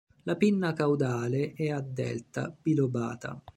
[0.23, 3.39] La pinna caudale è a delta, bilobata.